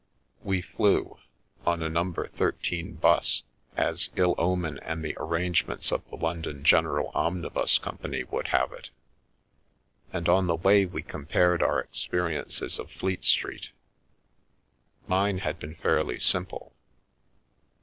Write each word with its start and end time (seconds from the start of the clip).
We 0.43 0.61
flew— 0.63 1.19
on 1.67 1.83
a 1.83 1.87
No. 1.87 2.11
13 2.11 2.97
This, 3.03 3.43
as 3.77 4.09
ill 4.15 4.33
omen 4.39 4.79
and 4.79 5.05
the 5.05 5.15
ar 5.15 5.27
rangements 5.27 5.91
of 5.91 6.01
the 6.09 6.15
London 6.15 6.63
General 6.63 7.11
Omnibus 7.13 7.77
Company 7.77 8.23
would 8.23 8.47
have 8.47 8.71
it— 8.73 8.89
and 10.11 10.27
on 10.27 10.47
the 10.47 10.55
way 10.55 10.87
we 10.87 11.03
compared 11.03 11.61
our 11.61 11.79
ex 11.81 12.09
periences 12.11 12.79
of 12.79 12.89
Fleet 12.89 13.23
Street. 13.23 13.69
Mine 15.05 15.37
had 15.37 15.59
been 15.59 15.75
fairly 15.75 16.17
simple. 16.17 16.73